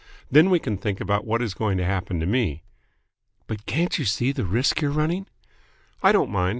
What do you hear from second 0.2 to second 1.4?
Then we can think about